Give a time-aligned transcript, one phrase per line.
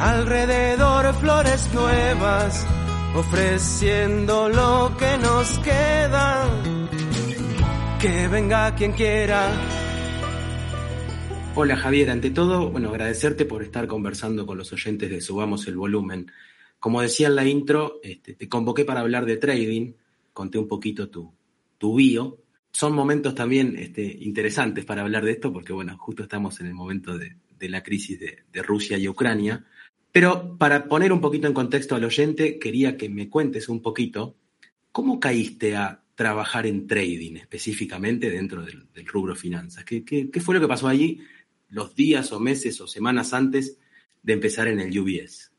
[0.00, 2.66] alrededor flores nuevas,
[3.14, 6.44] ofreciendo lo que nos queda
[8.00, 9.48] que venga quien quiera.
[11.60, 15.76] Hola Javier, ante todo, bueno, agradecerte por estar conversando con los oyentes de Subamos el
[15.76, 16.30] Volumen.
[16.78, 19.94] Como decía en la intro, este, te convoqué para hablar de trading,
[20.32, 21.34] conté un poquito tu,
[21.76, 22.38] tu bio.
[22.70, 26.74] Son momentos también este, interesantes para hablar de esto, porque bueno, justo estamos en el
[26.74, 29.66] momento de, la crisis de, Rusia y Ucrania.
[30.12, 34.36] Pero para poner un poquito en contexto al oyente, quería que me cuentes un poquito
[34.92, 39.84] cómo caíste a trabajar en trading específicamente dentro del, rubro finanzas?
[39.84, 41.20] ¿Qué, ¿Qué, fue lo que pasó allí
[41.70, 43.78] los días o meses o semanas antes
[44.22, 45.50] de empezar en el UBS?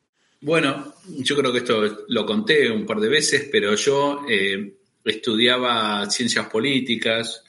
[0.42, 6.10] Bueno, yo creo que esto lo conté un par de veces, pero yo eh, estudiaba
[6.10, 7.44] ciencias políticas,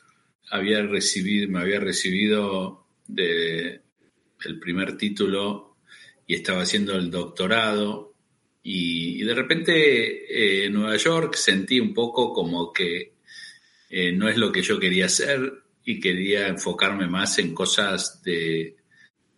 [0.51, 5.77] había recibido, me había recibido el primer título
[6.27, 8.15] y estaba haciendo el doctorado
[8.63, 13.15] y, de repente eh, en Nueva York sentí un poco como que
[13.89, 18.77] eh, no es lo que yo quería hacer y quería enfocarme más en cosas de,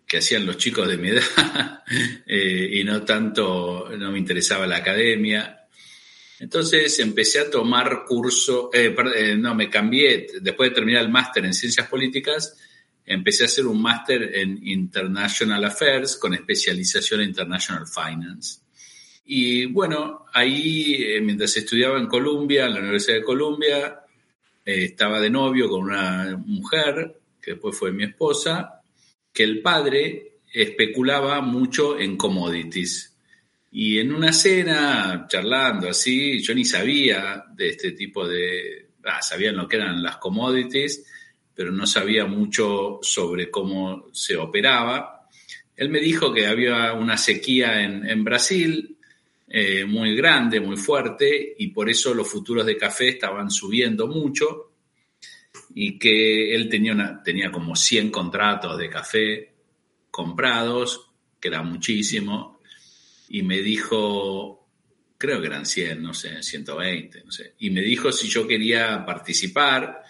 [0.06, 1.82] que hacían los chicos de mi edad
[2.26, 5.66] eh, y no tanto, no me interesaba la academia.
[6.38, 8.70] Entonces empecé a tomar curso,
[9.38, 12.59] no, me cambié, después de terminar el máster en ciencias políticas,
[13.06, 18.60] empecé a hacer un máster en International Affairs con especialización en International Finance.
[19.24, 24.01] Y bueno, ahí eh, mientras estudiaba en Columbia, en la Universidad de Columbia,
[24.64, 28.80] eh, estaba de novio con una mujer, que después fue mi esposa,
[29.32, 33.16] que el padre especulaba mucho en commodities.
[33.72, 38.90] Y en una cena, charlando así, yo ni sabía de este tipo de...
[39.04, 41.04] Ah, sabían lo que eran las commodities,
[41.54, 45.26] pero no sabía mucho sobre cómo se operaba.
[45.74, 48.98] Él me dijo que había una sequía en, en Brasil
[49.54, 54.72] eh, muy grande, muy fuerte, y por eso los futuros de café estaban subiendo mucho,
[55.74, 59.54] y que él tenía, tenía como 100 contratos de café
[60.10, 62.60] comprados, que era muchísimo,
[63.28, 64.70] y me dijo,
[65.18, 69.04] creo que eran 100, no sé, 120, no sé, y me dijo si yo quería
[69.04, 70.00] participar,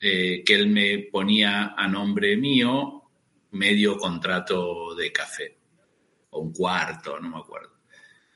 [0.00, 3.04] eh, que él me ponía a nombre mío
[3.52, 5.56] medio contrato de café,
[6.30, 7.81] o un cuarto, no me acuerdo.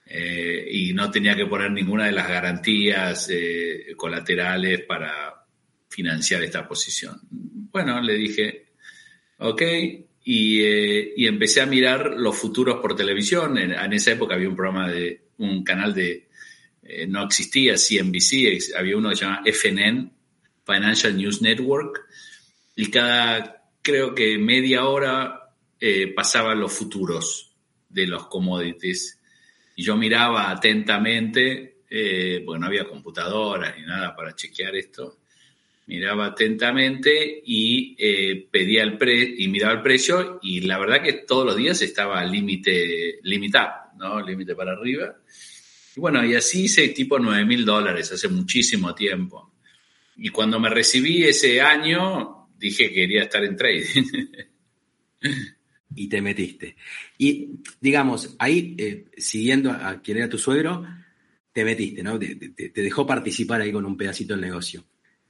[0.08, 5.44] Eh, y no tenía que poner ninguna de las garantías eh, colaterales para
[5.88, 7.18] financiar esta posición.
[7.30, 8.66] Bueno, le dije,
[9.38, 9.62] ok,
[10.24, 13.58] y, eh, empecé a mirar los futuros por televisión.
[13.58, 16.28] En, esa época había un programa de, un canal de,
[17.08, 20.12] no existía CNBC, había uno que se llama FNN,
[20.64, 22.06] Financial News Network,
[22.76, 25.52] y cada, creo que media hora
[26.14, 27.56] pasaban los futuros
[27.88, 29.18] de los commodities
[29.76, 35.18] y yo miraba atentamente, eh, porque no había computadoras ni nada para chequear esto,
[35.86, 41.12] miraba atentamente y eh, pedía el pre y miraba el precio y la verdad que
[41.12, 44.20] todos los días estaba límite limitado, ¿no?
[44.20, 45.14] Límite para arriba.
[45.94, 49.52] Y bueno, y así hice tipo 9 mil dólares hace muchísimo tiempo.
[50.16, 54.04] Y cuando me recibí ese año, dije que quería estar en trading.
[55.96, 56.76] y te metiste.
[57.18, 57.48] Y
[57.80, 60.86] digamos, ahí, eh, siguiendo a quien era tu suegro,
[61.52, 62.18] te metiste, ¿no?
[62.18, 62.36] Te,
[62.74, 64.84] dejó participar ahí con un pedacito del negocio.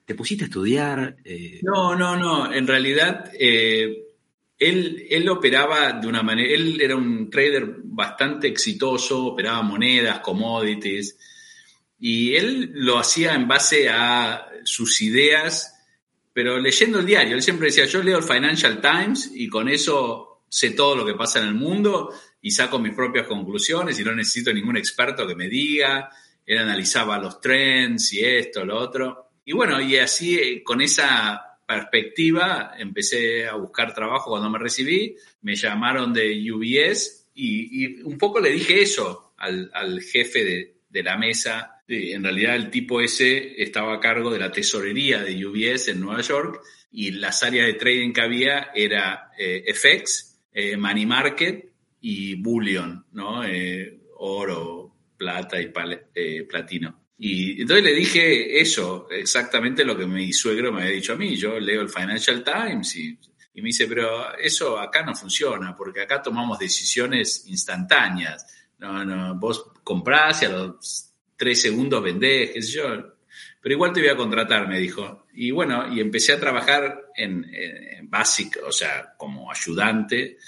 [0.04, 1.16] ¿Te pusiste a estudiar?
[1.24, 2.52] Eh, no, no, no.
[2.52, 4.06] En realidad, eh,
[4.58, 11.16] él, él operaba de una manera, él era un trader bastante exitoso, operaba monedas, commodities,
[11.98, 15.74] y él lo hacía en base a sus ideas,
[16.32, 17.34] pero leyendo el diario.
[17.34, 21.14] Él siempre decía, yo leo el Financial Times y con eso sé todo lo que
[21.14, 25.34] pasa en el mundo y saco mis propias conclusiones y no necesito ningún experto que
[25.34, 26.10] me diga.
[26.44, 29.30] Él analizaba los trends y esto, lo otro.
[29.44, 35.56] Y bueno, y así con esa perspectiva, empecé a buscar trabajo cuando me recibí, me
[35.56, 40.44] llamaron de UBS y, un poco le dije eso al, jefe
[40.88, 41.82] de, la mesa.
[41.88, 46.22] En realidad el tipo ese estaba a cargo de la tesorería de UBS en Nueva
[46.22, 51.70] York y las áreas de trading que había era eh, FX, eh, Money Market
[52.00, 53.44] y Bullion, ¿no?
[53.44, 57.08] Eh, oro, plata y platino.
[57.18, 61.36] Y entonces le dije eso, exactamente lo que mi suegro me había dicho a mí.
[61.36, 63.18] Yo leo el Financial Times y,
[63.56, 68.46] me dice, pero eso acá no funciona, porque acá tomamos decisiones instantáneas.
[68.78, 73.15] No, no, vos comprás y a los tres segundos vendés, qué yo.
[73.66, 75.26] Pero igual te voy a contratar, me dijo.
[75.34, 78.08] Y bueno, y empecé a trabajar en, en
[78.64, 80.38] o sea, como ayudante,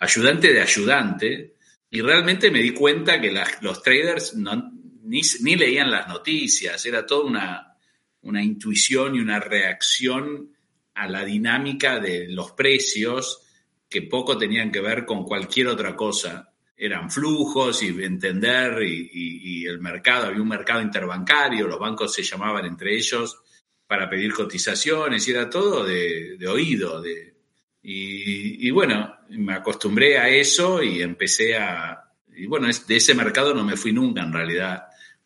[0.00, 1.54] ayudante de ayudante.
[1.88, 4.72] Y realmente me di cuenta que los traders no,
[5.04, 5.22] ni,
[5.54, 7.76] leían las noticias, era toda una,
[8.22, 10.50] una intuición y una reacción
[10.94, 13.40] a la dinámica de los precios
[13.88, 16.52] que poco tenían que ver con cualquier otra cosa.
[16.76, 22.66] Eran flujos y entender y, el mercado, había un mercado interbancario, los bancos se llamaban
[22.66, 23.38] entre ellos
[23.86, 27.00] para pedir cotizaciones y era todo de, oído.
[27.00, 27.34] De,
[27.82, 32.00] y, y, bueno, me acostumbré a eso y empecé a...
[32.36, 34.84] Y bueno, de ese mercado no me fui nunca en realidad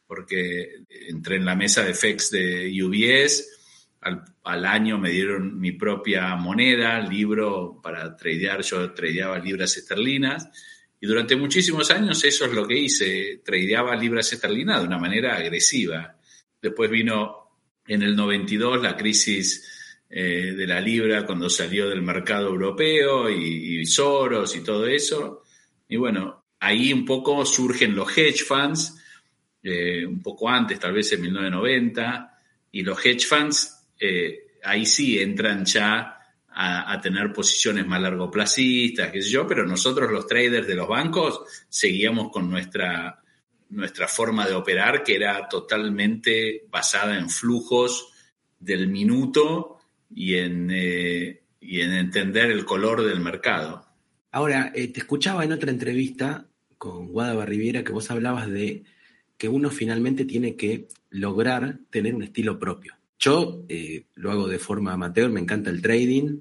[0.08, 3.58] porque entré en la mesa de FEX de UBS,
[4.00, 10.48] al, año me dieron mi propia moneda, libro para tradear, yo tradeaba libras esterlinas,
[11.00, 15.36] y durante muchísimos años eso es lo que hice, tradeaba libras esterlinas de una manera
[15.36, 16.16] agresiva.
[16.60, 17.48] Después vino
[17.86, 23.80] en el 92 la crisis eh, de la libra cuando salió del mercado europeo y,
[23.80, 25.44] y Soros y todo eso.
[25.88, 28.96] Y bueno, ahí un poco surgen los hedge funds,
[29.62, 32.40] eh, un poco antes, tal vez en 1990,
[32.72, 36.17] y los hedge funds eh, ahí sí entran ya
[36.60, 41.42] a, tener posiciones más largoplacistas, qué sé yo, pero nosotros los traders de los bancos
[41.68, 43.22] seguíamos con nuestra,
[43.70, 48.08] nuestra forma de operar que era totalmente basada en flujos
[48.58, 49.78] del minuto
[50.12, 53.86] y en, eh, y en entender el color del mercado.
[54.32, 58.82] Ahora, te escuchaba en otra entrevista con Guada Barriviera que vos hablabas de
[59.36, 62.97] que uno finalmente tiene que lograr tener un estilo propio.
[63.18, 66.40] Yo eh, lo hago de forma amateur, me encanta el trading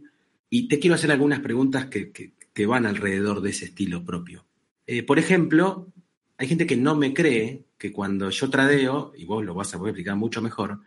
[0.49, 2.33] y te quiero hacer algunas preguntas que,
[2.65, 4.45] van alrededor de ese estilo propio.
[4.87, 5.93] Eh, por ejemplo,
[6.37, 9.77] hay gente que no me cree que cuando yo tradeo, y vos lo vas a
[9.77, 10.81] poder explicar mucho mejor,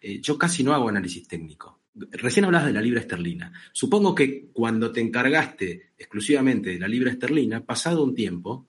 [0.00, 1.80] eh, yo casi no hago análisis técnico.
[1.94, 3.52] Recién hablabas de la libra esterlina.
[3.72, 8.66] Supongo que cuando te encargaste exclusivamente de la libra esterlina, pasado un tiempo,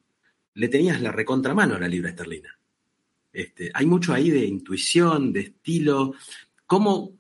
[0.54, 2.58] le tenías la recontramano a la libra esterlina.
[3.36, 6.14] Este, hay mucho ahí de intuición, de estilo.
[6.66, 7.16] ¿Cómo,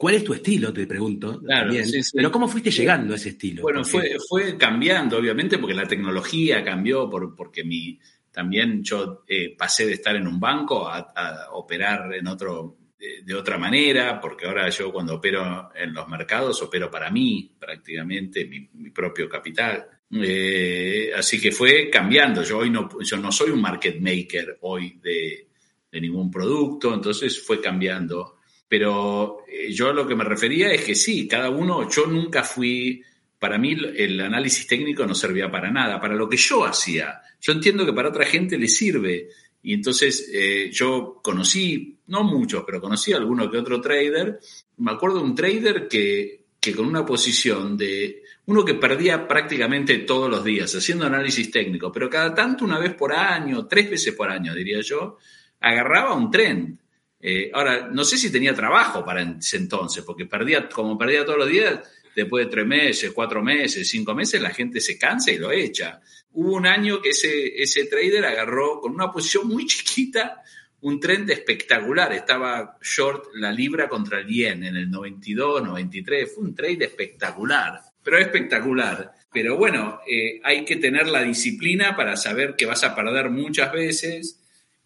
[0.00, 0.72] ¿Cuál es tu estilo?
[0.72, 1.42] Te pregunto.
[1.42, 1.74] Claro,
[2.14, 3.60] Pero ¿cómo fuiste llegando a ese estilo?
[3.60, 7.98] Bueno, fue, fue cambiando, obviamente, porque la tecnología cambió, por, porque mi,
[8.32, 13.58] también yo eh, pasé de estar en un banco a, operar en otro de, otra
[13.58, 19.28] manera, porque ahora yo cuando opero en los mercados opero para mí prácticamente, mi, propio
[19.28, 19.86] capital.
[20.12, 22.42] Eh, así que fue cambiando.
[22.42, 25.48] Yo hoy no, yo no soy un market maker hoy de,
[25.92, 28.39] de ningún producto, entonces fue cambiando.
[28.70, 33.02] Pero eh, yo lo que me refería es que sí, cada uno, yo nunca fui,
[33.36, 37.20] para mí el análisis técnico no servía para nada, para lo que yo hacía.
[37.40, 39.28] Yo entiendo que para otra gente le sirve.
[39.64, 44.38] Y entonces eh, yo conocí, no muchos, pero conocí a alguno que otro trader.
[44.76, 49.98] Me acuerdo de un trader que, que con una posición de uno que perdía prácticamente
[49.98, 54.14] todos los días haciendo análisis técnico, pero cada tanto una vez por año, tres veces
[54.14, 55.18] por año, diría yo,
[55.58, 56.79] agarraba un tren.
[57.20, 61.38] Eh, ahora, no sé si tenía trabajo para ese entonces, porque perdía, como perdía todos
[61.38, 61.80] los días,
[62.14, 66.00] después de tres meses, cuatro meses, cinco meses, la gente se cansa y lo echa.
[66.32, 70.42] Hubo un año que ese, ese trader agarró con una posición muy chiquita
[70.82, 72.12] un trend espectacular.
[72.12, 76.34] Estaba short la libra contra el yen en el 92, 93.
[76.34, 79.12] Fue un trade espectacular, pero espectacular.
[79.32, 83.72] Pero bueno, eh, hay que tener la disciplina para saber que vas a perder muchas
[83.72, 84.39] veces,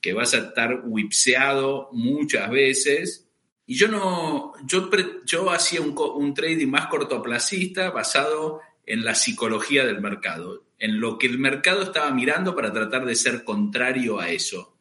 [0.05, 3.27] que vas a estar whipseado muchas veces.
[3.65, 4.91] Y yo no, yo,
[5.25, 11.17] yo hacía un, un trading más cortoplacista basado en la psicología del mercado, en lo
[11.17, 14.77] que el mercado estaba mirando para tratar de ser contrario a eso.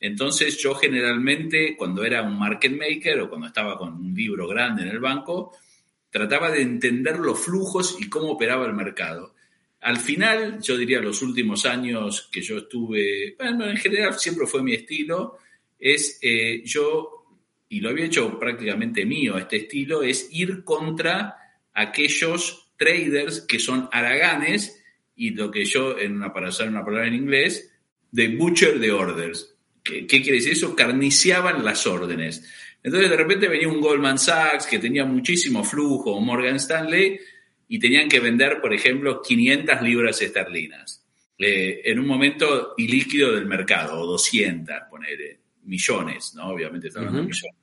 [0.00, 4.84] Entonces yo generalmente cuando era un market maker o cuando estaba con un libro grande
[4.84, 5.54] en el banco,
[6.08, 9.33] trataba de entender los flujos y cómo operaba el mercado.
[9.84, 14.62] Al final, yo diría los últimos años que yo estuve, bueno, en general siempre fue
[14.62, 15.36] mi estilo,
[15.78, 17.26] es eh, yo,
[17.68, 21.36] y lo había hecho prácticamente mío este estilo, es ir contra
[21.74, 24.82] aquellos traders que son haraganes
[25.16, 27.70] y lo que yo, en una, para usar una palabra en inglés,
[28.10, 29.54] de butcher de orders.
[29.82, 30.74] ¿Qué, ¿Qué, quiere decir eso?
[30.74, 32.50] Carniciaban las órdenes.
[32.82, 37.20] Entonces de repente venía un Goldman Sachs que tenía muchísimo flujo, Morgan Stanley,
[37.68, 41.04] y tenían que vender, por ejemplo, 500 libras esterlinas
[41.38, 46.48] eh, en un momento ilíquido del mercado, o 200, poner millones, ¿no?
[46.48, 47.56] Obviamente estaban hablando millones.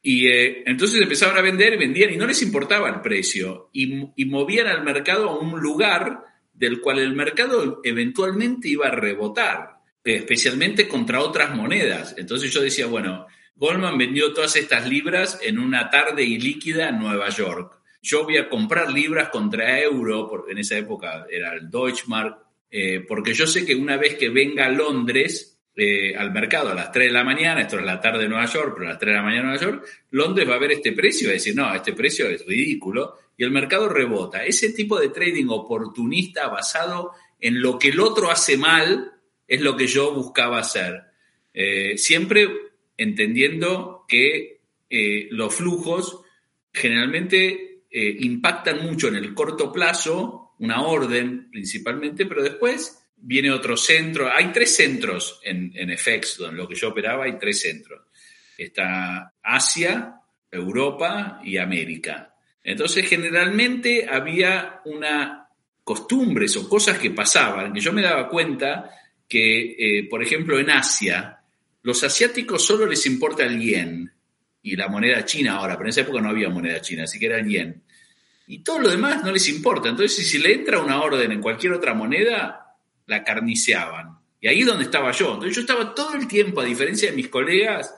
[0.00, 4.24] Y eh, entonces empezaban a vender, vendían y no les importaba el precio y, y,
[4.26, 6.22] movían al mercado a un lugar
[6.54, 12.14] del cual el mercado eventualmente iba a rebotar, especialmente contra otras monedas.
[12.16, 17.28] Entonces yo decía, bueno, Goldman vendió todas estas libras en una tarde ilíquida en Nueva
[17.28, 17.77] York.
[18.08, 22.38] Yo voy a comprar libras contra euro, porque en esa época era el Deutschmark,
[22.70, 26.74] eh, porque yo sé que una vez que venga a Londres eh, al mercado a
[26.74, 28.98] las 3 de la mañana, esto es la tarde de Nueva York, pero a las
[28.98, 31.32] 3 de la mañana en Nueva York, Londres va a ver este precio y va
[31.32, 34.42] a decir, no, este precio es ridículo, y el mercado rebota.
[34.42, 39.12] Ese tipo de trading oportunista basado en lo que el otro hace mal
[39.46, 41.02] es lo que yo buscaba hacer.
[41.52, 42.48] Eh, siempre
[42.96, 46.22] entendiendo que eh, los flujos
[46.72, 53.76] generalmente eh, impactan mucho en el corto plazo, una orden principalmente, pero después viene otro
[53.76, 54.30] centro.
[54.32, 58.02] Hay tres centros en, en FX, donde lo que yo operaba hay tres centros.
[58.56, 62.34] Está Asia, Europa y América.
[62.62, 65.48] Entonces, generalmente había una
[65.88, 68.90] costumbres o cosas que pasaban, que yo me daba cuenta
[69.26, 71.40] que, eh, por ejemplo, en Asia,
[71.80, 74.12] los asiáticos solo les importa el yen
[74.72, 77.26] y la moneda china ahora, pero en esa época no había moneda china, así que
[77.26, 77.82] era el yen.
[78.46, 79.88] Y todo lo demás no les importa.
[79.88, 84.18] Entonces, si le entra una orden en cualquier otra moneda, la carniceaban.
[84.40, 85.34] Y ahí es donde estaba yo.
[85.34, 87.94] Entonces, yo estaba todo el tiempo, a diferencia de mis colegas,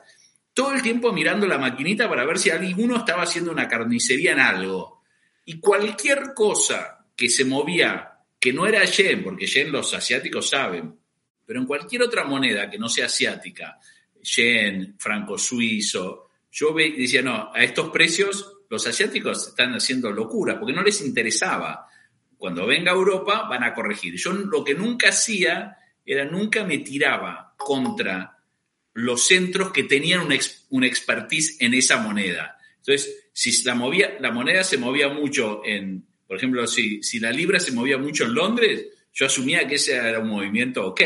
[0.55, 4.41] todo el tiempo mirando la maquinita para ver si alguno estaba haciendo una carnicería en
[4.41, 5.03] algo.
[5.45, 10.97] Y cualquier cosa que se movía, que no era yen, porque yen los asiáticos saben,
[11.45, 13.79] pero en cualquier otra moneda que no sea asiática,
[14.23, 20.73] yen, franco suizo, yo decía, no, a estos precios los asiáticos están haciendo locura, porque
[20.73, 21.87] no les interesaba.
[22.37, 24.17] Cuando venga a Europa van a corregir.
[24.17, 28.39] Yo lo que nunca hacía era nunca me tiraba contra
[28.95, 30.27] los centros que tenían
[30.71, 32.59] un, expertise en esa moneda.
[32.79, 37.31] Entonces, si la, movía, la moneda se movía mucho en, por ejemplo, si, si la
[37.31, 41.01] libra se movía mucho en Londres, yo asumía que ese era un movimiento ok.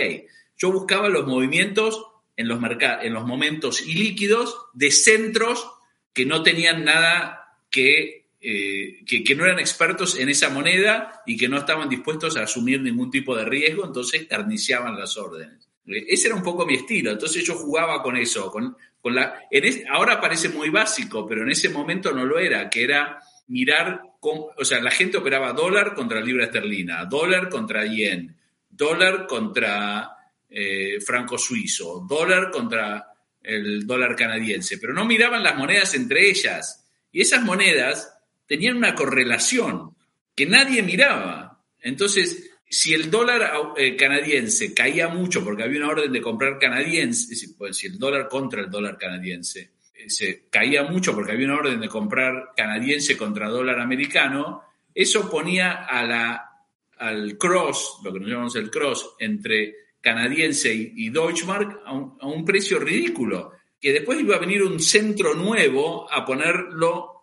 [0.56, 2.02] Yo buscaba los movimientos
[2.36, 5.70] en los, en los momentos ilíquidos de centros
[6.12, 11.36] que no tenían nada que, eh, que, que, no eran expertos en esa moneda y
[11.36, 15.68] que no estaban dispuestos a asumir ningún tipo de riesgo, entonces carniciaban las órdenes.
[15.86, 18.50] Ese era un poco mi estilo, entonces yo jugaba con eso.
[18.50, 19.42] Con, con la,
[19.90, 24.64] ahora parece muy básico, pero en ese momento no lo era, que era mirar, o
[24.64, 28.34] sea, la gente operaba dólar contra libra esterlina, dólar contra yen,
[28.70, 30.16] dólar contra
[30.56, 33.08] eh, franco suizo, dólar contra
[33.42, 36.86] el dólar canadiense, pero no miraban las monedas entre ellas.
[37.10, 39.96] Y esas monedas tenían una correlación
[40.32, 41.60] que nadie miraba.
[41.80, 47.34] Entonces, si el dólar eh, canadiense caía mucho porque había una orden de comprar canadiense,
[47.58, 51.58] pues, si el dólar contra el dólar canadiense eh, se caía mucho porque había una
[51.58, 54.62] orden de comprar canadiense contra dólar americano,
[54.94, 56.50] eso ponía a la,
[56.98, 61.94] al cross, lo que nos llamamos el cross, entre canadiense y, Deutschmark a
[62.26, 67.22] un, precio ridículo, que después iba a venir un centro nuevo a ponerlo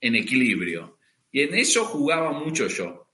[0.00, 0.98] en equilibrio.
[1.30, 3.08] Y en eso jugaba mucho yo.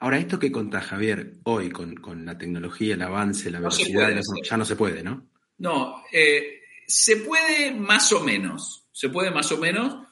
[0.00, 4.64] Ahora, esto que contás, Javier, hoy con, la tecnología, el avance, la velocidad, ya no
[4.64, 5.28] se puede, ¿no?
[5.58, 10.06] No, eh, se puede más o menos, se puede más o menos.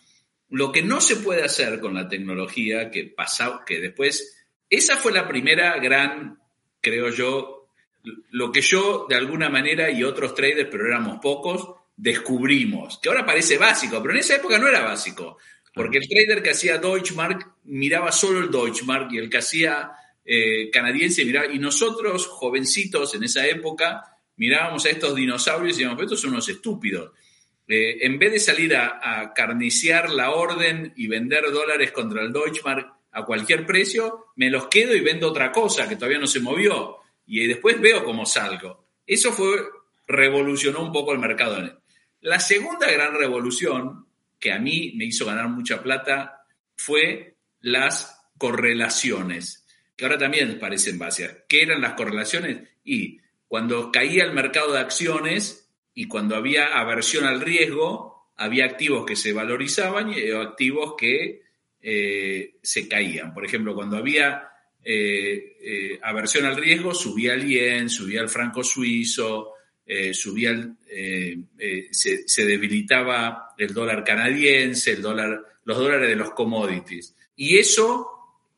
[0.51, 5.13] Lo que no se puede hacer con la tecnología que pasó, que después, esa fue
[5.13, 6.39] la primera gran,
[6.83, 7.62] creo yo,
[8.31, 13.25] lo que yo de alguna manera y otros traders, pero éramos pocos, descubrimos, que ahora
[13.25, 15.39] parece básico, pero en esa época no era básico,
[15.75, 19.93] porque el trader que hacía Deutschmark miraba solo el Deutschmark y el que hacía
[20.25, 24.03] eh, canadiense miraba, y nosotros, jovencitos en esa época,
[24.37, 27.13] mirábamos a estos dinosaurios y decíamos, estos son unos estúpidos.
[27.69, 32.93] Eh, en vez de salir a, carniciar la orden y vender dólares contra el Deutschmark
[33.13, 37.02] a cualquier precio, me los quedo y vendo otra cosa que todavía no se movió.
[37.27, 38.87] Y después veo cómo salgo.
[39.07, 39.63] Eso fue,
[40.07, 41.81] revolucionó un poco el mercado.
[42.21, 44.07] La segunda gran revolución,
[44.39, 46.45] que a mí me hizo ganar mucha plata,
[46.77, 51.39] fue las correlaciones, que ahora también parecen básicas.
[51.49, 52.69] ¿Qué eran las correlaciones?
[52.85, 55.63] Y cuando caía el mercado de acciones,
[55.95, 61.43] y cuando había aversión al riesgo, había activos que se valorizaban y activos que
[61.81, 63.35] eh, se caían.
[63.35, 64.49] Por ejemplo, cuando había
[64.85, 69.55] eh, eh, aversión al riesgo, subía el yen, subía el franco suizo,
[70.13, 70.75] subía
[71.91, 77.15] se, se, debilitaba el dólar canadiense, el dólar, los dólares de los commodities.
[77.37, 78.13] Y eso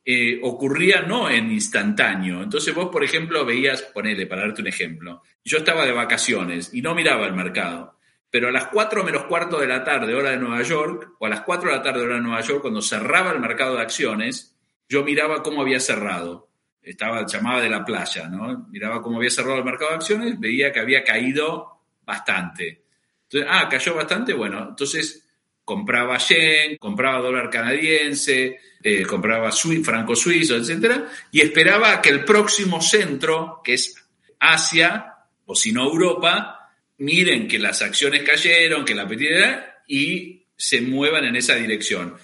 [0.06, 2.42] eh, ocurría no en instantáneo.
[2.42, 6.82] Entonces vos, por ejemplo, veías, ponele, para darte un ejemplo, yo estaba de vacaciones y
[6.82, 7.96] no miraba el mercado,
[8.30, 11.30] pero a las 4 menos cuarto de la tarde, hora de Nueva York, o a
[11.30, 14.53] las 4 de la tarde, hora de Nueva York, cuando cerraba el mercado de acciones,
[14.88, 16.48] yo miraba cómo había cerrado.
[16.82, 18.66] Estaba, llamaba de la playa, ¿no?
[18.70, 22.84] Miraba cómo había cerrado el mercado de acciones, veía que había caído bastante.
[23.22, 25.26] Entonces, ah, cayó bastante, bueno, entonces
[25.64, 31.04] compraba yen, compraba dólar canadiense, eh, compraba franco suizo, etc.
[31.32, 33.94] Y esperaba que el próximo centro, que es
[34.38, 35.14] Asia,
[35.46, 41.24] o si no Europa, miren que las acciones cayeron, que la petita y se muevan
[41.24, 42.14] en esa dirección.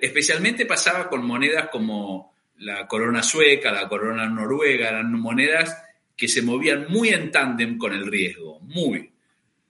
[0.00, 5.76] Especialmente pasaba con monedas como la corona sueca, la corona noruega, eran monedas
[6.16, 9.10] que se movían muy en tándem con el riesgo, muy.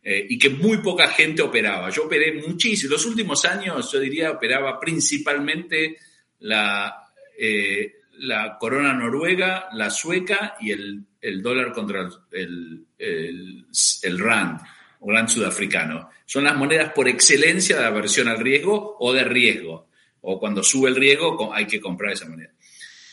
[0.03, 1.91] Eh, y que muy poca gente operaba.
[1.91, 2.93] Yo operé muchísimo.
[2.93, 5.99] Los últimos años, yo diría, operaba principalmente
[6.39, 14.61] la, eh, la corona noruega, la sueca y el, dólar contra el, el, RAND
[15.01, 16.11] o RAND sudafricano.
[16.27, 19.89] Son las monedas por excelencia de aversión al riesgo o de riesgo.
[20.21, 22.53] O cuando sube el riesgo hay que comprar esa moneda.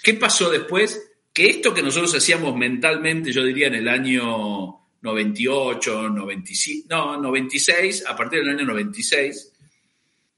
[0.04, 1.12] ¿Qué pasó después?
[1.34, 8.06] Que esto que nosotros hacíamos mentalmente, yo diría en el año 98, 95, no, 96,
[8.08, 9.54] a partir del año 96,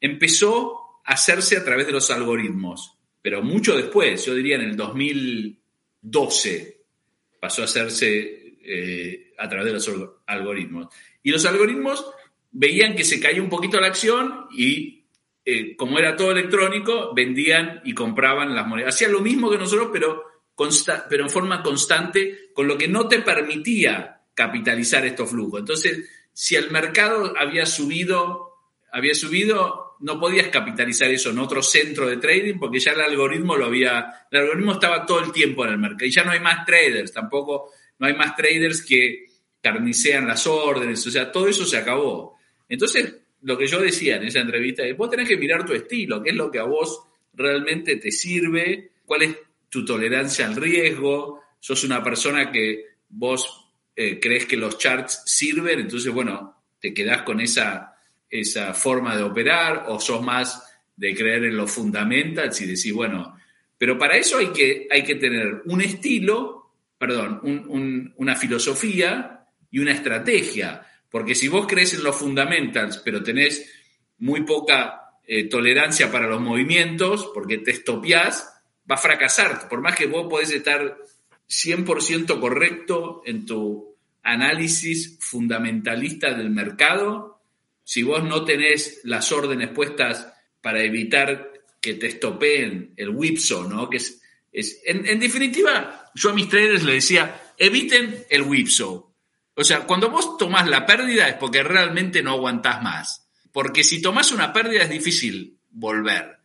[0.01, 4.75] empezó a hacerse a través de los algoritmos, pero mucho después, yo diría en el
[4.75, 6.81] 2012,
[7.39, 9.91] pasó a hacerse eh, a través de los
[10.25, 10.87] algoritmos.
[11.23, 12.05] Y los algoritmos
[12.51, 15.05] veían que se caía un poquito la acción y
[15.45, 18.95] eh, como era todo electrónico, vendían y compraban las monedas.
[18.95, 20.25] Hacían lo mismo que nosotros, pero,
[21.09, 25.61] pero en forma constante, con lo que no te permitía capitalizar estos flujos.
[25.61, 28.55] Entonces, si el mercado había subido,
[28.91, 33.55] había subido, no podías capitalizar eso en otro centro de trading porque ya el algoritmo
[33.55, 36.41] lo había, el algoritmo estaba todo el tiempo en el mercado y ya no hay
[36.41, 39.25] más traders, tampoco no hay más traders que
[39.61, 42.37] carnicean las órdenes, o sea, todo eso se acabó.
[42.69, 46.21] Entonces, lo que yo decía en esa entrevista es, vos tenés que mirar tu estilo,
[46.21, 49.35] qué es lo que a vos realmente te sirve, cuál es
[49.69, 55.79] tu tolerancia al riesgo, sos una persona que vos eh, crees que los charts sirven,
[55.79, 57.95] entonces, bueno, te quedás con esa,
[58.29, 60.63] esa forma de operar o sos más
[60.95, 63.37] de creer en los fundamentals y decir, bueno,
[63.77, 66.66] pero para eso hay que, hay que tener un estilo,
[66.97, 67.41] perdón,
[68.15, 73.69] una filosofía y una estrategia, porque si vos crees en los fundamentals, pero tenés
[74.19, 79.95] muy poca eh, tolerancia para los movimientos, porque te estopiás, va a fracasar, por más
[79.95, 80.97] que vos podés estar
[81.49, 87.39] 100% correcto en tu análisis fundamentalista del mercado,
[87.83, 90.27] si vos no tenés las órdenes puestas
[90.61, 93.89] para evitar que te estopeen el whipsaw, ¿no?
[93.89, 94.01] Que
[94.85, 99.13] en, definitiva, yo a mis traders les decía, eviten el whipsaw.
[99.53, 103.27] O sea, cuando vos tomás la pérdida es porque realmente no aguantás más.
[103.51, 106.37] Porque si tomás una pérdida es difícil volver.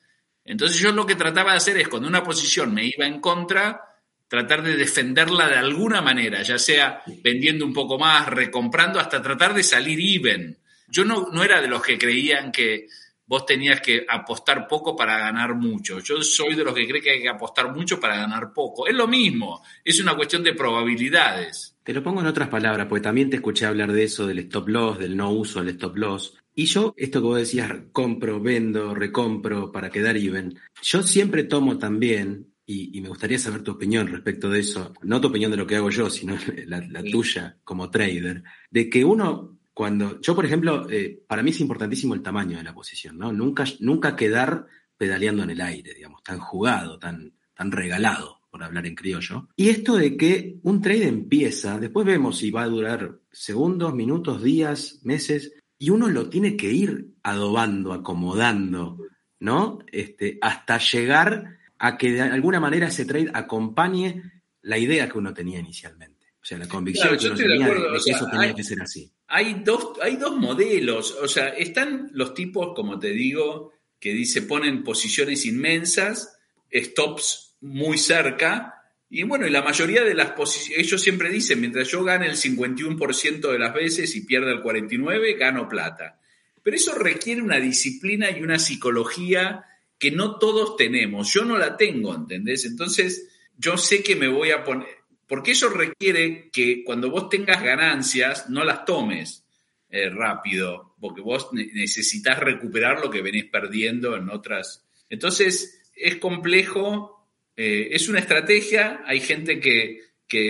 [0.44, 3.80] Entonces yo lo que trataba de hacer es cuando una posición me iba en contra,
[4.28, 9.54] tratar de defenderla de alguna manera, ya sea vendiendo un poco más, recomprando, hasta tratar
[9.54, 10.58] de salir even.
[10.88, 12.88] Yo no, no era de los que creían que
[13.32, 16.00] vos tenías que apostar poco para ganar mucho.
[16.00, 18.86] Yo soy de los que cree que hay que apostar mucho para ganar poco.
[18.86, 21.74] Es lo mismo, es una cuestión de probabilidades.
[21.82, 24.68] Te lo pongo en otras palabras, porque también te escuché hablar de eso, del stop
[24.68, 26.36] loss, del no uso del stop loss.
[26.54, 31.78] Y yo, esto que vos decías, compro, vendo, recompro para quedar even, yo siempre tomo
[31.78, 35.66] también, y, me gustaría saber tu opinión respecto de eso, no tu opinión de lo
[35.66, 40.88] que hago yo, sino la, tuya como trader, de que uno, cuando, yo por ejemplo,
[40.88, 43.32] eh, para mí es importantísimo el tamaño de la posición, ¿no?
[43.32, 48.86] Nunca, nunca quedar pedaleando en el aire, digamos, tan jugado, tan, tan regalado por hablar
[48.86, 49.48] en criollo.
[49.56, 54.40] Y esto de que un trade empieza, después vemos si va a durar segundos, minutos,
[54.40, 58.98] días, meses, y uno lo tiene que ir adobando, acomodando,
[59.40, 59.80] ¿no?
[59.90, 64.22] Este, hasta llegar a que de alguna manera ese trade acompañe
[64.60, 66.11] la idea que uno tenía inicialmente.
[66.42, 69.08] O sea, la convicción que uno tenía de, que eso tenía que ser así.
[69.28, 71.16] Hay dos, hay dos modelos.
[71.22, 76.36] O sea, están los tipos, como te digo, que dice ponen posiciones inmensas,
[76.74, 78.74] stops muy cerca.
[79.08, 82.36] Y bueno, y la mayoría de las posiciones, ellos siempre dicen, mientras yo gane el
[82.36, 86.18] 51% de las veces y pierda el 49%, gano plata.
[86.60, 89.64] Pero eso requiere una disciplina y una psicología
[89.96, 91.32] que no todos tenemos.
[91.32, 92.64] Yo no la tengo, ¿entendés?
[92.64, 94.88] Entonces, yo sé que me voy a poner,
[95.32, 99.46] porque eso requiere que cuando vos tengas ganancias, no las tomes
[99.88, 104.84] eh, rápido, porque vos necesitas recuperar lo que venís perdiendo en otras.
[105.08, 110.02] Entonces, es complejo eh, es una estrategia, hay gente que,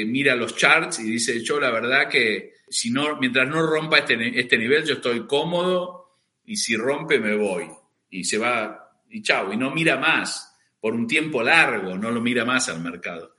[0.05, 4.37] mira los charts y dice, yo la verdad que si no, mientras no rompa este,
[4.41, 7.69] este nivel, yo estoy cómodo y si rompe me voy.
[8.11, 12.21] Y se va, y chao, y no mira más por un tiempo largo, no lo
[12.21, 13.32] mira más al mercado.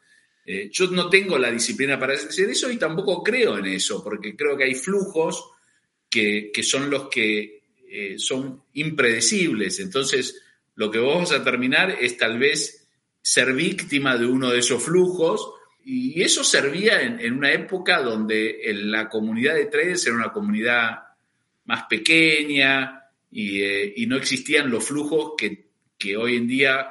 [0.45, 4.35] Eh, yo no tengo la disciplina para hacer eso y tampoco creo en eso, porque
[4.35, 5.51] creo que hay flujos
[6.09, 9.79] que, son los que eh, son impredecibles.
[9.79, 10.41] Entonces,
[10.75, 12.87] lo que vos vas a terminar es tal vez
[13.21, 15.53] ser víctima de uno de esos flujos.
[15.85, 20.99] Y eso servía en, una época donde la comunidad de traders era una comunidad
[21.65, 23.01] más pequeña
[23.31, 25.63] y, eh, no existían los flujos que,
[26.17, 26.89] hoy en día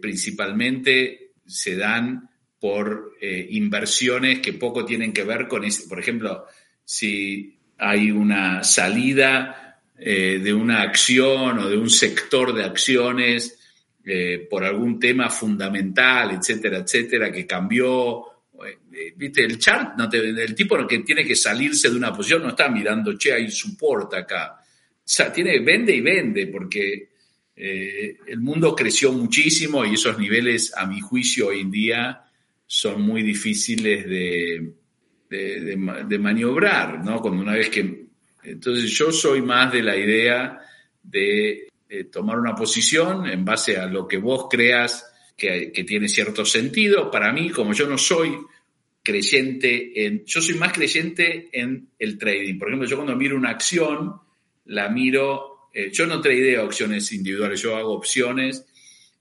[0.00, 2.30] principalmente se dan
[2.62, 5.88] por eh, inversiones que poco tienen que ver con eso.
[5.88, 6.46] Por ejemplo,
[6.84, 9.58] si hay una salida
[9.96, 13.56] de una acción o de un sector de acciones
[14.04, 18.24] eh, por algún tema fundamental, etcétera, etcétera, que cambió.
[18.64, 22.48] Eh, Viste, el chart, no el tipo que tiene que salirse de una posición no
[22.48, 24.56] está mirando, che, hay support acá.
[24.58, 27.10] O sea, vende y vende, porque
[27.54, 32.24] eh, el mundo creció muchísimo y esos niveles, a mi juicio, hoy en día
[32.74, 34.72] son muy difíciles de,
[35.28, 37.20] de maniobrar, ¿no?
[37.20, 38.06] Cuando una vez que.
[38.44, 40.58] Entonces, yo soy más de la idea
[41.02, 45.06] de eh, tomar una posición en base a lo que vos creas
[45.36, 47.10] que, tiene cierto sentido.
[47.10, 48.38] Para mí, como yo no soy
[49.02, 52.58] creyente en, yo soy más creyente en el trading.
[52.58, 54.14] Por ejemplo, yo cuando miro una acción,
[54.64, 58.64] la miro, eh, yo no tradeo acciones individuales, yo hago opciones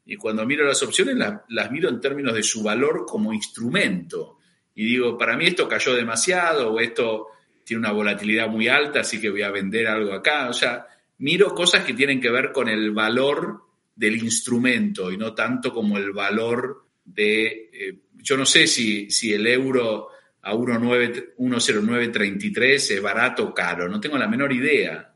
[0.06, 1.16] y cuando miro las opciones
[1.50, 4.38] las miro en términos de su valor como instrumento.
[4.76, 7.28] Y digo, para mí esto cayó demasiado o esto
[7.64, 10.50] tiene una volatilidad muy alta, así que voy a vender algo acá.
[10.50, 10.88] O sea,
[11.20, 13.62] miro cosas que tienen que ver con el valor
[13.96, 19.34] del instrumento y no tanto como el valor de, eh, yo no sé si, si
[19.34, 20.10] el euro
[20.42, 25.14] a 1.0933 es barato o caro, no tengo la menor idea,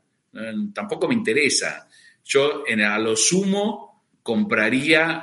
[0.72, 1.88] tampoco me interesa.
[2.24, 3.85] Yo a lo sumo
[4.26, 5.22] compraría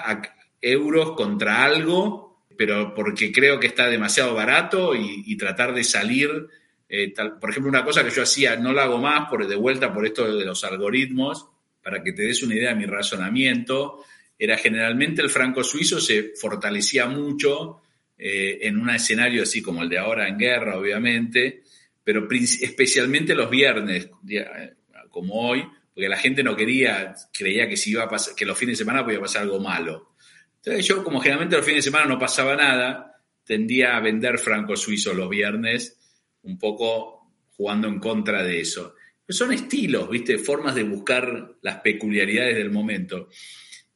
[0.61, 6.47] euros contra algo, pero porque creo que está demasiado barato y tratar de salir
[6.95, 7.11] eh,
[7.41, 10.05] por ejemplo, una cosa que yo hacía, no la hago más, por, de vuelta por
[10.05, 11.47] esto de los algoritmos,
[11.81, 14.05] para que te des una idea de mi razonamiento,
[14.37, 17.81] era generalmente el franco suizo se fortalecía mucho
[18.15, 21.63] eh, en un escenario así como el de ahora en guerra, obviamente,
[22.03, 24.11] pero especialmente los viernes,
[25.09, 28.83] como hoy, porque la gente no quería, creía que si iba que los fines de
[28.83, 30.15] semana podía pasar algo malo.
[30.55, 34.75] Entonces yo, como generalmente los fines de semana no pasaba nada, tendía a vender franco
[34.75, 35.99] suizo los viernes
[36.43, 38.95] un poco jugando en contra de eso.
[39.29, 40.37] son estilos, ¿viste?
[40.37, 43.29] Formas de buscar las peculiaridades del momento.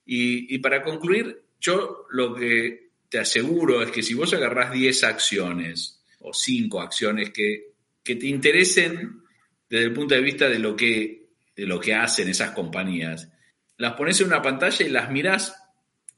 [0.05, 6.01] Y, para concluir, yo lo que te aseguro es que si vos agarrás 10 acciones
[6.19, 9.21] o 5 acciones que, que, te interesen
[9.69, 11.16] desde el punto de vista de lo, que,
[11.65, 13.29] lo que hacen esas compañías,
[13.77, 15.55] las pones en una pantalla y las mirás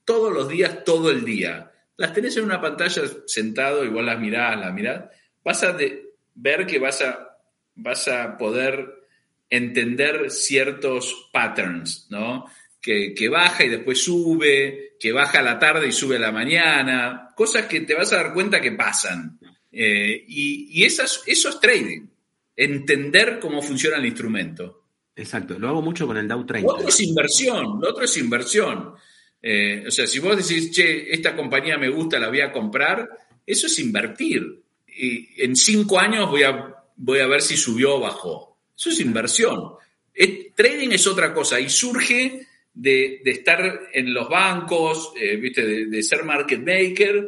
[0.05, 1.71] todos los días, todo el día.
[1.97, 5.05] Las tenés en una pantalla sentado, igual las mirás, las mirás,
[5.43, 7.37] vas a, de, ver que vas a,
[7.75, 8.99] vas a poder
[9.49, 12.45] entender ciertos patterns, ¿no?
[12.81, 17.33] Que, baja y después sube, que baja a la tarde y sube a la mañana,
[17.35, 19.37] cosas que te vas a dar cuenta que pasan.
[19.71, 22.07] Eh, y, esas, eso es trading,
[22.55, 24.78] entender cómo funciona el instrumento.
[25.19, 26.65] Exacto, lo hago mucho con el Dow 30.
[26.65, 28.93] Lo otro es inversión, lo otro es inversión.
[29.41, 33.09] Eh, o sea, si vos decís, che, esta compañía me gusta, la voy a comprar,
[33.45, 34.63] eso es invertir.
[34.87, 38.57] Y en cinco años voy a, voy a ver si subió o bajó.
[38.77, 39.73] Eso es inversión.
[40.55, 45.85] trading es otra cosa y surge de, estar en los bancos, eh, ¿viste?
[45.85, 47.27] De, ser market maker.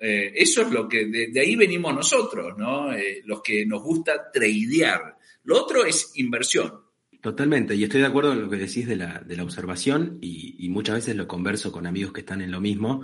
[0.00, 2.92] Eh, eso es lo que, de, ahí venimos nosotros, ¿no?
[3.24, 5.18] los que nos gusta tradear.
[5.44, 6.85] Lo otro es inversión.
[7.20, 10.68] Totalmente, y estoy de acuerdo en lo que decís de la, de la observación y,
[10.68, 13.02] muchas veces lo converso con amigos que están en lo mismo,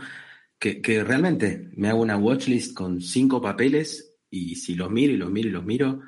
[0.59, 5.31] que, realmente me hago una watchlist con cinco papeles y si los miro y los
[5.31, 6.01] miro y los miro,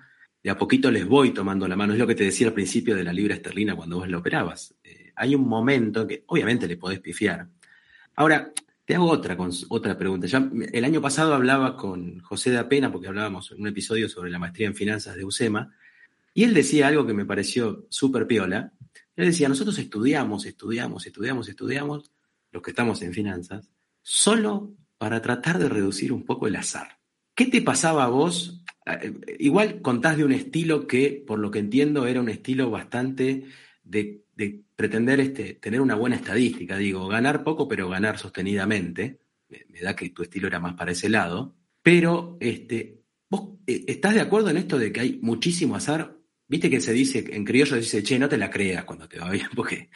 [0.43, 1.95] de a poquito les voy tomando la mano.
[1.95, 4.75] Es lo que te decía al principio de la libra esterlina cuando vos la operabas.
[4.85, 7.49] Eh, hay un momento que obviamente le podés pifiar.
[8.17, 8.53] Ahora,
[8.85, 9.37] te hago otra,
[9.71, 10.27] otra pregunta.
[10.27, 14.31] Ya, el año pasado hablaba con José de Apena, porque hablábamos en un episodio sobre
[14.31, 15.75] la maestría en finanzas de USEMA,
[16.35, 18.73] y él decía algo que me pareció súper piola.
[19.15, 22.13] Él decía, nosotros estudiamos, estudiamos, estudiamos, estudiamos,
[22.51, 23.71] los que estamos en finanzas,
[24.03, 26.99] solo para tratar de reducir un poco el azar.
[27.37, 28.65] ¿Qué te pasaba a vos?
[28.85, 33.45] Eh, igual contás de un estilo que, por lo que entiendo, era un estilo bastante
[33.85, 34.25] de,
[34.75, 36.77] pretender este, tener una buena estadística.
[36.77, 39.21] Digo, ganar poco, pero ganar sostenidamente.
[39.49, 41.55] Me, da que tu estilo era más para ese lado.
[41.81, 46.24] Pero, este, ¿vos eh, estás de acuerdo en esto de que hay muchísimo azar
[46.55, 49.19] Viste que se dice, en criollo se dice, che, no te la creas cuando te
[49.19, 49.91] va bien, porque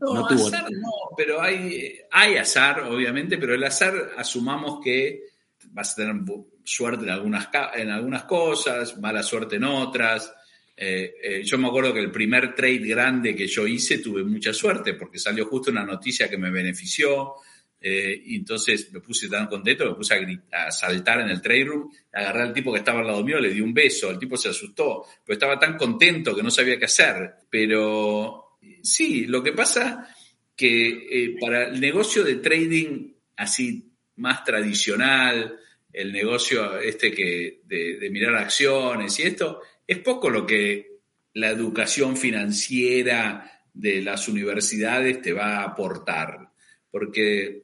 [0.00, 5.20] no, azar no, pero hay, hay azar, obviamente, pero el azar asumamos que
[5.66, 6.16] vas a tener
[6.64, 10.34] suerte en algunas, en algunas cosas, mala suerte en otras.
[10.76, 14.52] Eh, eh, yo me acuerdo que el primer trade grande que yo hice tuve mucha
[14.52, 17.34] suerte porque salió justo una noticia que me benefició.
[17.82, 20.14] Eh, y entonces me puse tan contento me puse
[20.52, 23.54] a, saltar en el trade room, agarré al tipo que estaba al lado mío, le
[23.54, 26.84] di un beso, el tipo se asustó, pero estaba tan contento que no sabía qué
[26.84, 27.36] hacer.
[27.48, 30.14] Pero sí, lo que pasa
[30.54, 35.58] que eh, para el negocio de trading así más tradicional,
[35.90, 40.98] el negocio este que de, de mirar acciones y esto, es poco lo que
[41.32, 46.50] la educación financiera de las universidades te va a aportar.
[46.90, 47.62] Porque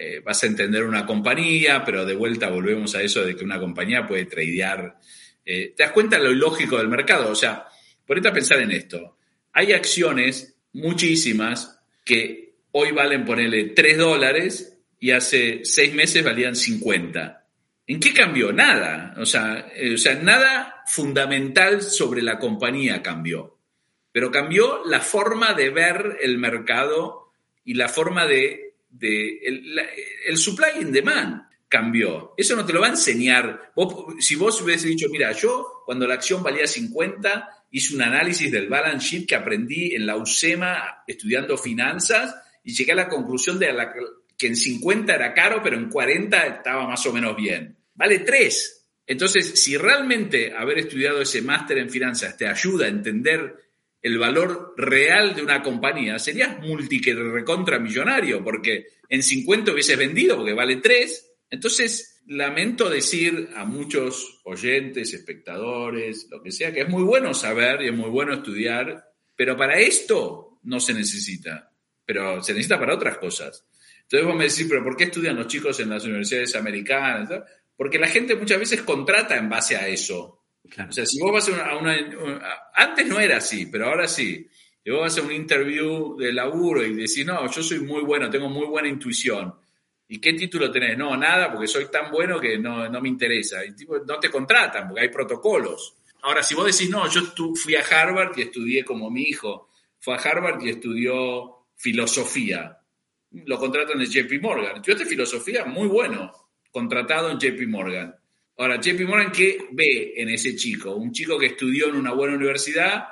[0.00, 3.58] eh, vas a entender una compañía, pero de vuelta volvemos a eso de que una
[3.58, 4.96] compañía puede tradear.
[5.44, 7.32] Eh, ¿Te das cuenta lo ilógico del mercado?
[7.32, 7.66] O sea,
[8.06, 9.18] ponete a pensar en esto.
[9.52, 17.44] Hay acciones, muchísimas, que hoy valen, ponerle 3 dólares y hace 6 meses valían 50.
[17.88, 18.52] ¿En qué cambió?
[18.52, 19.16] Nada.
[19.18, 23.58] O sea, eh, o sea, nada fundamental sobre la compañía cambió.
[24.12, 27.32] Pero cambió la forma de ver el mercado
[27.64, 29.38] y la forma de de
[30.26, 32.34] el, supply and demand cambió.
[32.36, 33.72] Eso no te lo va a enseñar.
[34.20, 38.68] si vos hubiese dicho, mira, yo cuando la acción valía 50, hice un análisis del
[38.68, 43.74] balance sheet que aprendí en la USEMA estudiando finanzas y llegué a la conclusión de
[44.36, 47.76] que en 50 era caro, pero en 40 estaba más o menos bien.
[47.94, 48.86] Vale 3.
[49.06, 53.67] Entonces, si realmente haber estudiado ese máster en finanzas te ayuda a entender
[54.00, 60.36] el valor real de una compañía, serías multi recontra millonario, porque en 50 hubieses vendido
[60.36, 61.32] porque vale 3.
[61.50, 67.82] Entonces, lamento decir a muchos oyentes, espectadores, lo que sea, que es muy bueno saber
[67.82, 71.72] y es muy bueno estudiar, pero para esto no se necesita,
[72.04, 73.64] pero se necesita para otras cosas.
[74.02, 77.30] Entonces vos me decís, pero ¿por qué estudian los chicos en las universidades americanas?
[77.76, 80.44] Porque la gente muchas veces contrata en base a eso.
[80.88, 81.96] O sea, si vos vas a una,
[82.74, 84.46] Antes no era así, pero ahora sí.
[84.82, 88.30] Si vos vas a un interview de laburo y decís, no, yo soy muy bueno,
[88.30, 89.54] tengo muy buena intuición.
[90.08, 90.96] ¿Y qué título tenés?
[90.96, 93.64] No, nada, porque soy tan bueno que no, me interesa.
[93.64, 95.96] Y tipo, no te contratan porque hay protocolos.
[96.22, 97.20] Ahora, si vos decís, no, yo
[97.54, 102.78] fui a Harvard y estudié como mi hijo, fue a Harvard y estudió filosofía.
[103.30, 104.76] Lo contratan en JP Morgan.
[104.76, 106.32] Estudiaste filosofía, muy bueno.
[106.70, 108.16] Contratado en JP Morgan.
[108.58, 110.96] Ahora, JP Morgan, ¿qué ve en ese chico?
[110.96, 113.04] Un chico que estudió en una buena universidad,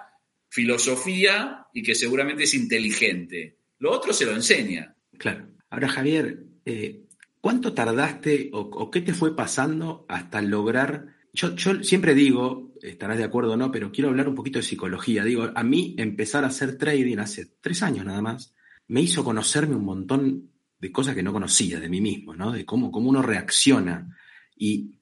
[0.49, 3.61] filosofía y que seguramente es inteligente.
[3.79, 4.97] Lo otro se lo enseña.
[5.17, 5.47] Claro.
[5.71, 7.05] Ahora, Javier, eh,
[7.41, 11.15] ¿cuánto tardaste o, qué te fue pasando hasta lograr...
[11.33, 15.23] Yo, siempre digo, estarás de acuerdo o no, pero quiero hablar un poquito de psicología.
[15.23, 18.53] Digo, a mí empezar a hacer trading hace tres años nada más,
[18.89, 22.51] me hizo conocerme un montón de cosas que no conocía de mí mismo, ¿no?
[22.51, 24.17] De cómo, cómo uno reacciona.
[24.57, 24.97] Y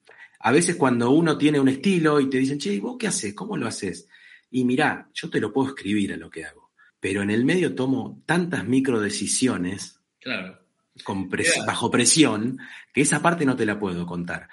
[0.45, 3.33] a veces cuando uno tiene un estilo y te dicen, che, ¿vos qué haces?
[3.33, 4.07] ¿Cómo lo haces?
[4.51, 7.73] Y mirá, yo te lo puedo escribir a lo que hago, pero en el medio
[7.73, 10.59] tomo tantas micro decisiones claro.
[11.65, 12.59] bajo presión
[12.93, 14.47] que esa parte no te la puedo contar.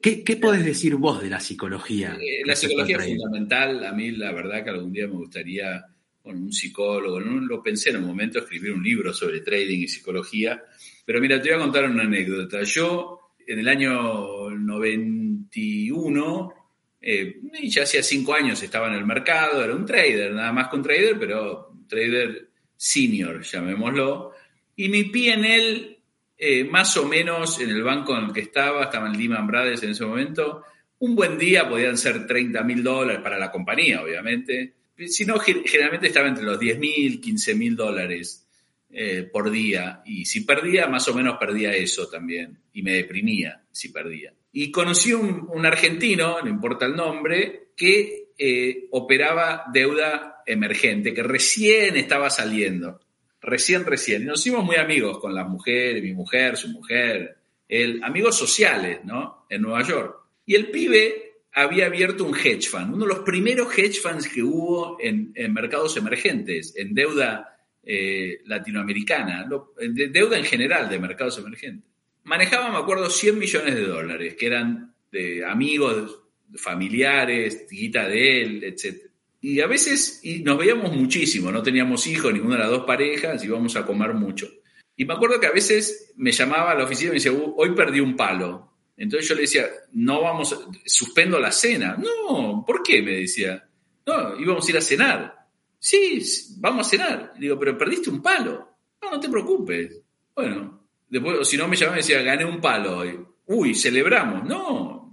[0.00, 2.16] ¿Qué, qué podés decir vos de la psicología?
[2.18, 3.84] Eh, la psicología es fundamental.
[3.84, 5.84] A mí la verdad que algún día me gustaría
[6.22, 9.88] con un psicólogo, no lo pensé en un momento escribir un libro sobre trading y
[9.88, 10.64] psicología,
[11.04, 12.62] pero mira, te voy a contar una anécdota.
[12.62, 16.54] Yo en el año 91,
[17.00, 20.76] eh, ya hacía cinco años estaba en el mercado, era un trader, nada más que
[20.76, 24.32] un trader, pero trader senior, llamémoslo,
[24.76, 25.98] y mi PNL,
[26.36, 29.82] eh, más o menos en el banco en el que estaba, estaba en Lehman Brothers
[29.82, 30.64] en ese momento,
[30.98, 34.74] un buen día podían ser 30 mil dólares para la compañía, obviamente,
[35.06, 38.46] si no, generalmente estaba entre los 10 mil, 15 mil dólares
[38.90, 40.02] eh, por día.
[40.04, 42.58] Y si perdía, más o menos perdía eso también.
[42.72, 44.32] Y me deprimía si perdía.
[44.52, 51.22] Y conocí un, un argentino, no importa el nombre, que eh, operaba deuda emergente, que
[51.22, 53.00] recién estaba saliendo.
[53.40, 54.22] Recién, recién.
[54.22, 57.36] Y nos hicimos muy amigos con las mujeres, mi mujer, su mujer,
[57.68, 59.46] el, amigos sociales, ¿no?
[59.50, 60.16] En Nueva York.
[60.46, 64.42] Y el pibe había abierto un hedge fund, uno de los primeros hedge funds que
[64.42, 67.57] hubo en, mercados emergentes, en deuda
[67.90, 69.48] eh, latinoamericana,
[69.78, 71.90] de deuda en general de mercados emergentes.
[72.24, 76.20] Manejaba, me acuerdo, 100 millones de dólares, que eran de amigos,
[76.54, 79.06] familiares, guita de él, etc.
[79.40, 83.42] Y a veces y nos veíamos muchísimo, no teníamos hijos, ninguna de las dos parejas,
[83.42, 84.50] íbamos a comer mucho.
[84.94, 87.70] Y me acuerdo que a veces me llamaba a la oficina y me decía, hoy
[87.74, 88.70] perdí un palo.
[88.98, 91.96] Entonces yo le decía, no vamos, suspendo la cena.
[91.96, 93.00] No, ¿por qué?
[93.00, 93.66] Me decía.
[94.04, 95.37] No, íbamos a ir a cenar.
[95.78, 96.20] Sí,
[96.58, 97.32] vamos a cenar.
[97.38, 98.78] digo, pero perdiste un palo.
[99.02, 100.00] No, no te preocupes.
[100.34, 103.18] Bueno, después, si no me llamaba y decía, gané un palo hoy.
[103.46, 104.44] Uy, celebramos.
[104.44, 105.12] No.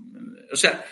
[0.52, 0.84] O sea,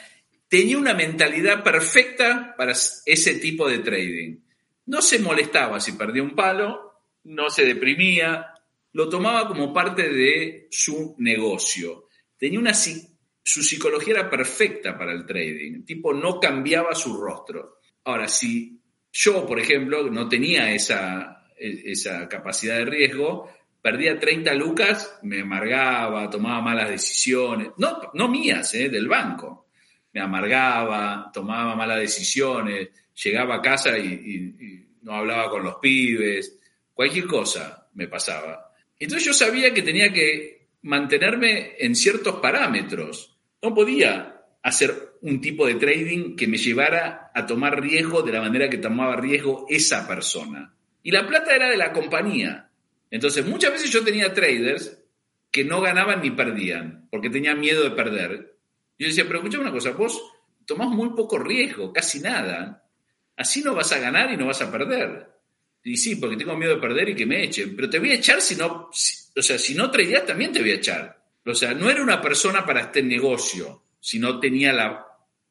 [0.47, 4.37] tenía una mentalidad perfecta para ese tipo de trading.
[4.85, 8.47] No se molestaba si perdía un palo, no se deprimía,
[8.91, 12.03] lo tomaba como parte de su negocio
[12.43, 17.77] tenía una, su psicología era perfecta para el trading, tipo no cambiaba su rostro.
[18.03, 18.81] Ahora, si
[19.13, 23.47] yo, por ejemplo, no tenía esa, e, esa capacidad de riesgo,
[23.79, 29.67] perdía 30 lucas, me amargaba, tomaba malas decisiones, no, no mías, eh, del banco.
[30.13, 32.89] Me amargaba, tomaba malas decisiones,
[33.23, 36.59] llegaba a casa y, y no hablaba con los pibes,
[36.93, 38.71] cualquier cosa me pasaba.
[38.97, 43.37] Entonces yo sabía que tenía que mantenerme en ciertos parámetros.
[43.61, 48.41] No podía hacer un tipo de trading que me llevara a tomar riesgo de la
[48.41, 50.73] manera que tomaba riesgo esa persona.
[51.03, 52.69] Y la plata era de la compañía.
[53.11, 54.97] Entonces, muchas veces yo tenía traders
[55.51, 58.57] que no ganaban ni perdían, porque tenían miedo de perder.
[58.97, 60.19] Yo decía, pero escuchame una cosa, vos
[60.65, 62.87] tomás muy poco riesgo, casi nada.
[63.35, 65.27] Así no vas a ganar y no vas a perder.
[65.83, 67.75] Y sí, porque tengo miedo de perder y que me echen.
[67.75, 70.71] Pero te voy a echar si no, o sea, si no traías también te voy
[70.71, 71.21] a echar.
[71.45, 75.07] O sea, no era una persona para este negocio, si no tenía la,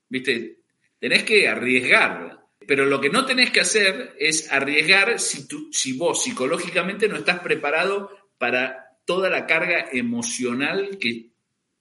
[0.09, 0.59] viste,
[0.99, 2.41] tenés que arriesgar.
[2.67, 7.17] Pero lo que no tenés que hacer es arriesgar si, tú, si vos psicológicamente no
[7.17, 11.31] estás preparado para toda la carga emocional que,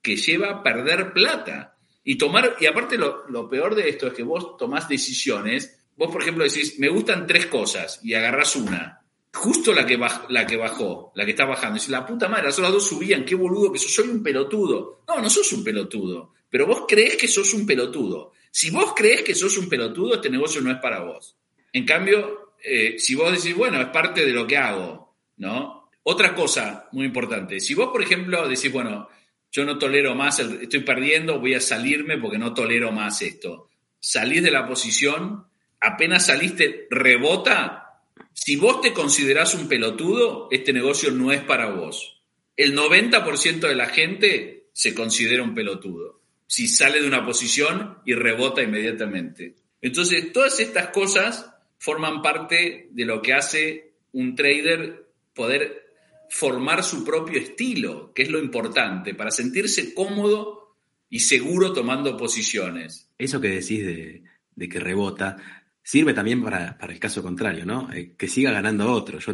[0.01, 1.77] que lleva a perder plata.
[2.03, 6.12] Y tomar, y aparte lo, lo peor de esto es que vos tomás decisiones Vos,
[6.12, 9.03] por ejemplo, decís, me gustan tres cosas y agarrás una.
[9.34, 11.75] Justo la que, la que bajó, la que está bajando.
[11.75, 15.03] Dice, la puta madre, las otras dos subían, qué boludo que soy un pelotudo.
[15.07, 16.34] No, no sos un pelotudo.
[16.52, 18.34] Pero vos crees que sos un pelotudo.
[18.52, 21.36] Si vos crees que sos un pelotudo, este negocio no es para vos.
[21.74, 25.90] En cambio, eh, si vos decís, bueno, es parte de lo que hago, ¿no?
[26.04, 29.10] Otra cosa muy importante, si vos, por ejemplo, decís, bueno,
[29.52, 33.70] yo no tolero más, estoy perdiendo, voy a salirme porque no tolero más esto.
[34.00, 35.46] Salís de la posición
[35.82, 42.22] apenas saliste, rebota, si vos te considerás un pelotudo, este negocio no es para vos.
[42.56, 46.20] El 90% de la gente se considera un pelotudo.
[46.52, 49.56] Si sale de una posición y rebota inmediatamente.
[49.82, 55.94] Entonces, todas estas cosas forman parte de lo que hace un trader poder
[56.30, 60.76] formar su propio estilo, que es lo importante, para sentirse cómodo
[61.10, 63.10] y seguro tomando posiciones.
[63.18, 65.38] Eso que decís de, de que rebota,
[65.82, 67.92] sirve también para, el caso contrario, ¿no?
[67.94, 69.20] Eh, que siga ganando otro.
[69.20, 69.34] Yo,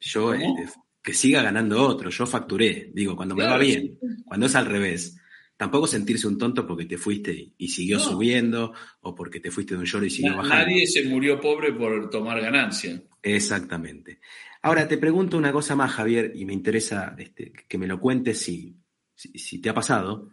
[0.00, 0.66] yo este,
[1.00, 2.10] que siga ganando otro.
[2.10, 5.16] Yo facturé, digo, cuando me va bien, cuando es al revés.
[5.60, 9.80] Tampoco sentirse un tonto porque te fuiste y, siguió subiendo, o porque te fuiste de
[9.80, 10.64] un short y siguió bajando.
[10.64, 13.02] Nadie se murió pobre por tomar ganancia.
[13.22, 14.20] Exactamente.
[14.62, 18.38] Ahora te pregunto una cosa más, Javier, y me interesa este, que me lo cuentes
[18.38, 18.74] si,
[19.14, 20.30] si te ha pasado.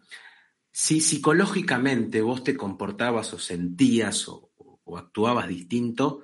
[0.71, 6.21] Si psicológicamente vos te comportabas o sentías o, o actuabas distinto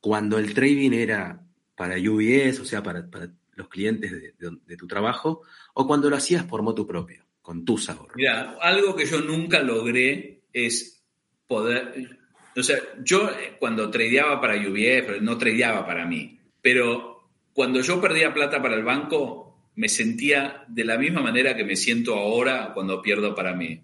[0.00, 1.40] cuando el trading era
[1.76, 3.08] para UBS, o sea, para,
[3.52, 5.42] los clientes de, tu trabajo,
[5.74, 8.16] o cuando lo hacías por moto propio, con tus ahorros?
[8.16, 11.04] Mira, algo que yo nunca logré es
[11.46, 12.18] poder,
[12.56, 18.00] O sea, yo eh, cuando tradeaba para UBS, no tradeaba para mí, pero cuando yo
[18.00, 22.72] perdía plata para el banco, me sentía de la misma manera que me siento ahora
[22.72, 23.78] cuando pierdo para mí.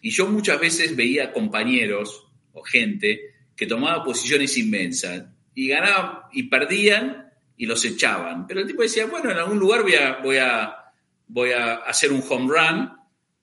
[0.00, 3.20] Y yo muchas veces veía compañeros o gente
[3.54, 8.48] que tomaba posiciones inmensas y ganaban y perdían y los echaban.
[8.48, 10.85] Pero el tipo decía, bueno, en algún lugar voy a, voy a,
[11.28, 12.92] voy a hacer un home run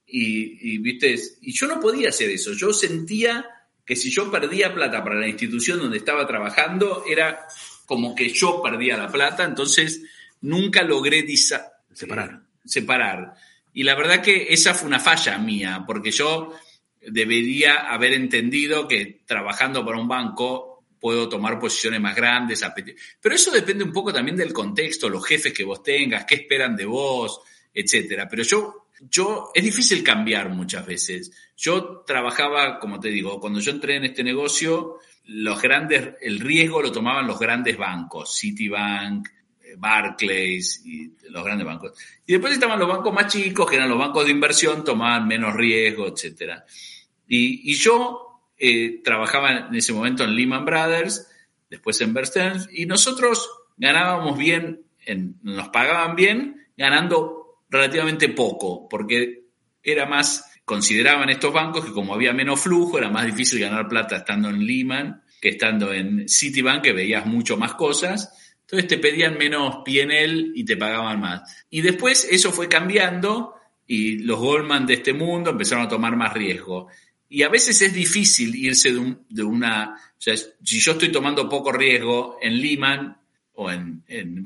[0.05, 1.15] y, ¿viste?
[1.41, 2.53] y yo no podía hacer eso.
[2.53, 3.45] Yo sentía
[3.85, 7.47] que si yo perdía plata para la institución donde estaba trabajando, era
[7.85, 10.01] como que yo perdía la plata, entonces
[10.41, 11.25] nunca logré
[11.93, 12.41] separar.
[12.63, 13.33] separar.
[13.73, 16.53] Y la verdad que esa fue una falla mía, porque yo
[17.01, 22.63] debería haber entendido que trabajando para un banco puedo tomar posiciones más grandes.
[23.19, 26.77] Pero eso depende un poco también del contexto, los jefes que vos tengas, qué esperan
[26.77, 27.41] de vos,
[27.73, 28.27] etcétera.
[28.29, 31.31] Pero yo yo, es difícil cambiar muchas veces.
[31.57, 36.81] Yo trabajaba, como te digo, cuando yo entré en este negocio, los grandes, el riesgo
[36.81, 39.27] lo tomaban los grandes bancos, Citibank,
[39.61, 41.93] eh, Barclays y los grandes bancos.
[42.25, 45.53] Y después estaban los bancos más chicos, que eran los bancos de inversión, tomaban menos
[45.53, 46.65] riesgo, etcétera.
[47.27, 51.27] Y, yo eh, trabajaba en ese momento en Lehman Brothers,
[51.69, 54.83] después en Bear Stearns, y nosotros ganábamos bien,
[55.41, 57.42] nos pagaban bien, ganando
[57.73, 59.47] relativamente poco, porque
[59.81, 64.17] era más, consideraban estos bancos que como había menos flujo, era más difícil ganar plata
[64.17, 68.31] estando en Lehman que estando en Citibank, que veías mucho más cosas.
[68.61, 71.65] Entonces te pedían menos PNL y te pagaban más.
[71.69, 73.55] Y después eso fue cambiando
[73.85, 76.87] y los Goldman de este mundo empezaron a tomar más riesgo.
[77.27, 79.95] Y a veces es difícil irse de, de una...
[79.95, 83.17] O sea, si yo estoy tomando poco riesgo en Lehman
[83.55, 84.43] o en, en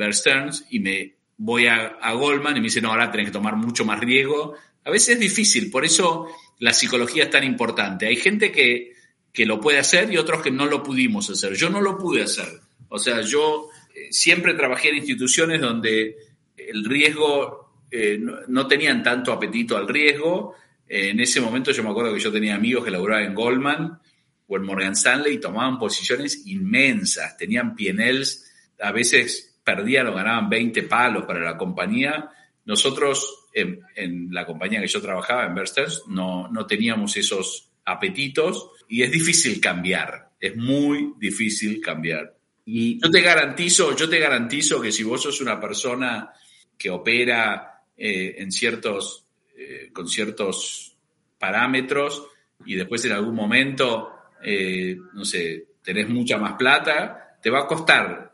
[0.72, 4.00] y me voy a, Goldman y me dice, no, ahora tenés que tomar mucho más
[4.00, 4.56] riesgo.
[4.84, 6.28] A veces es difícil, por eso
[6.60, 8.08] la psicología es tan importante.
[8.08, 8.94] Hay gente que,
[9.32, 11.54] que lo puede hacer y otros que no lo pudimos hacer.
[11.54, 12.48] Yo no lo pude hacer.
[12.90, 16.16] O sea, yo eh, siempre trabajé en instituciones donde
[16.56, 20.56] el riesgo eh, no, tenían tanto apetito al riesgo.
[20.88, 24.00] Eh, en ese momento yo me acuerdo que yo tenía amigos que laboraban en Goldman
[24.48, 28.46] o en Morgan Stanley y tomaban posiciones inmensas, tenían PNLs
[28.80, 32.30] a veces perdían o ganaban 20 palos para la compañía.
[32.64, 39.02] Nosotros, en, la compañía que yo trabajaba, en Bersters, no, no teníamos esos apetitos y
[39.02, 42.34] es difícil cambiar, es muy difícil cambiar.
[42.64, 46.32] Y yo te garantizo, yo te garantizo que si vos sos una persona
[46.78, 49.26] que opera eh, en ciertos,
[49.58, 50.96] eh, con ciertos
[51.38, 52.26] parámetros
[52.66, 57.68] y después en algún momento, eh, no sé, tenés mucha más plata, te va a
[57.68, 58.27] costar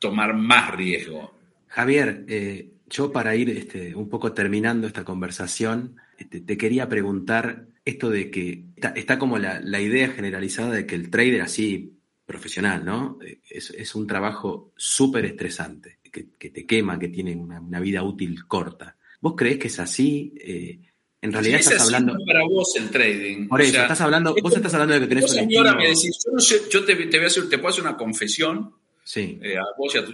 [0.00, 1.32] tomar más riesgo.
[1.68, 7.68] Javier, eh, yo para ir este, un poco terminando esta conversación, este, te quería preguntar
[7.84, 11.96] esto de que está, como la, idea generalizada de que el trader así
[12.26, 13.18] profesional, ¿no?
[13.24, 18.96] Eh, es, un trabajo súper estresante, que, te quema, que tiene una, vida útil corta.
[19.20, 20.34] ¿Vos crees que es así?
[20.40, 20.80] Eh,
[21.22, 22.16] en realidad estás hablando.
[22.26, 23.48] para vos el trading.
[23.48, 26.84] Por eso, estás hablando, vos estás hablando de que tenés un yo no sé, yo
[26.84, 28.74] te, te, voy a hacer, te puedo hacer una confesión
[29.10, 29.40] Sí.
[29.42, 29.58] Eh,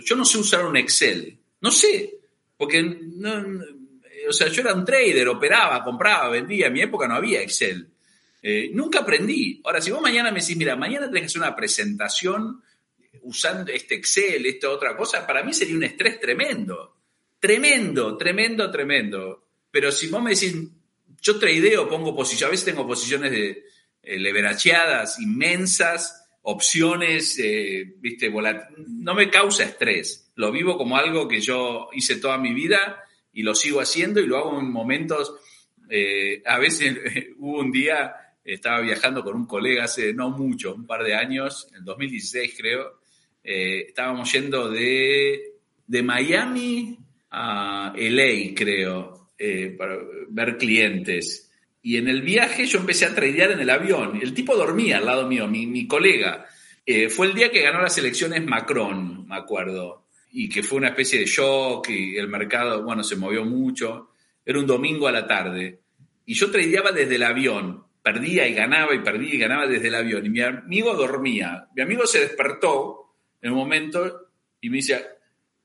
[0.07, 1.39] yo no sé usar un Excel.
[1.61, 2.19] No sé.
[2.57, 2.81] Porque,
[4.27, 6.69] o sea, yo era un trader, operaba, compraba, vendía.
[6.69, 7.87] En mi época no había Excel.
[8.41, 9.61] Eh, nunca aprendí.
[9.65, 12.63] Ahora, si vos mañana me decís, mira, mañana tenés que hacer una presentación
[13.25, 16.97] usando este Excel, esta otra cosa, para mí sería un estrés tremendo.
[17.39, 19.49] Tremendo, tremendo, tremendo.
[19.71, 20.57] Pero si vos me decís,
[21.21, 23.63] yo tradeo, pongo posiciones, a veces tengo posiciones de
[24.03, 30.31] eh, inmensas, opciones, eh, viste, no me causa estrés.
[30.37, 34.27] Lo vivo como algo que yo hice toda mi vida y lo sigo haciendo y
[34.27, 35.35] lo hago en momentos,
[35.91, 36.97] eh, a veces
[37.39, 41.69] hubo un día, estaba viajando con un colega hace no mucho, un par de años,
[41.77, 43.01] en 2016 creo,
[43.43, 46.97] eh, estábamos yendo de, de Miami
[47.31, 49.31] a LA, creo,
[49.77, 51.46] para ver clientes.
[51.87, 54.19] Y en el viaje yo empecé a tradear en el avión.
[54.21, 56.45] El tipo dormía al lado mío, mi, colega.
[56.85, 60.09] Eh, fue el día que ganó las elecciones Macron, me acuerdo.
[60.33, 64.11] Y que fue una especie de shock y el mercado, bueno, se movió mucho.
[64.45, 65.79] Era un domingo a la tarde.
[66.25, 67.85] Y yo tradeaba desde el avión.
[68.03, 70.27] Perdía y ganaba y perdía y ganaba desde el avión.
[70.27, 71.69] Y mi amigo dormía.
[71.77, 75.07] Mi amigo se despertó en un momento y me dice,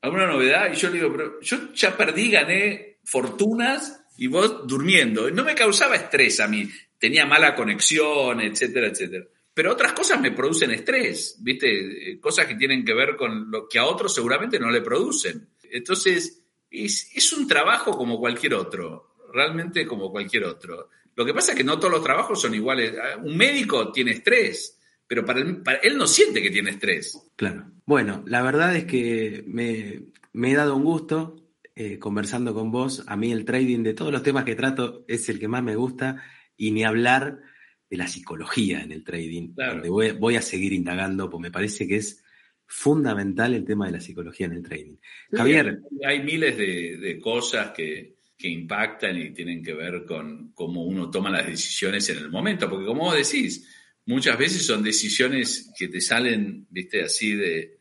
[0.00, 0.72] ¿alguna novedad?
[0.72, 5.28] Y yo le digo, pero yo ya perdí, gané fortunas y vos durmiendo.
[5.32, 9.24] No me causaba estrés a mí, tenía mala conexión, etcétera, etcétera.
[9.52, 12.20] Pero otras cosas me producen estrés, ¿viste?
[12.20, 15.48] Cosas que tienen que ver con lo que a otros seguramente no le producen.
[15.64, 20.88] Entonces, es, un trabajo como cualquier otro, realmente como cualquier otro.
[21.16, 22.94] Lo que pasa es que no todos los trabajos son iguales.
[23.24, 25.40] Un médico tiene estrés, pero para
[25.82, 27.20] él no siente que tiene estrés.
[27.34, 27.72] Claro.
[27.86, 30.00] Bueno, la verdad es que me,
[30.32, 31.41] me he dado un gusto
[31.74, 33.02] eh, conversando con vos.
[33.06, 35.76] A mí el trading de todos los temas que trato es el que más me
[35.76, 36.22] gusta
[36.56, 37.40] y ni hablar
[37.88, 41.96] de la psicología en el trading, donde voy, a seguir indagando, porque me parece que
[41.96, 42.24] es
[42.66, 44.96] fundamental el tema de la psicología en el trading.
[45.30, 45.80] Javier.
[46.06, 51.30] Hay, miles de, cosas que, que, impactan y tienen que ver con cómo uno toma
[51.30, 53.68] las decisiones en el momento, porque como vos decís,
[54.06, 57.78] muchas veces son decisiones que te salen, viste, así de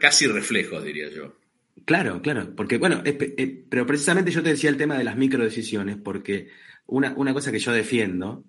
[0.00, 1.41] casi reflejos, diría yo.
[1.84, 5.96] Claro, claro, porque bueno, eh, pero precisamente yo te decía el tema de las microdecisiones,
[5.96, 6.48] porque
[6.86, 8.44] una, una cosa que yo defiendo,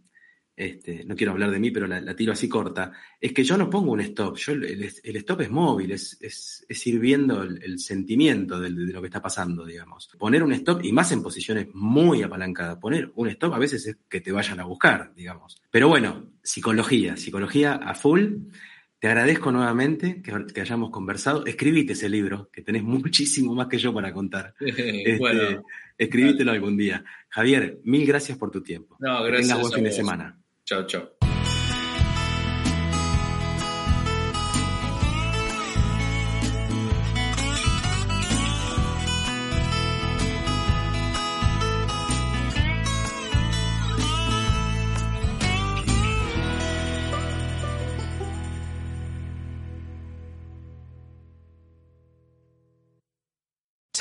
[0.56, 3.70] este, no quiero hablar de mí, pero la, tiro así corta, es que yo no
[3.70, 8.70] pongo un stop, yo, el, stop es móvil, es, es, ir viendo el, sentimiento de,
[8.70, 10.10] lo que está pasando, digamos.
[10.20, 13.98] Poner un stop, y más en posiciones muy apalancadas, poner un stop a veces es
[14.08, 15.60] que te vayan a buscar, digamos.
[15.72, 18.36] Pero bueno, psicología, psicología a full.
[19.04, 21.46] Te agradezco nuevamente que, hayamos conversado.
[21.46, 24.54] Escribite ese libro, que tenés muchísimo más que yo para contar.
[24.62, 25.60] Este,
[25.98, 27.04] escribítelo algún día.
[27.28, 28.96] Javier, mil gracias por tu tiempo.
[29.00, 29.42] No, gracias.
[29.42, 30.40] Que tengas buen fin de semana.
[30.64, 31.33] Chao, chao.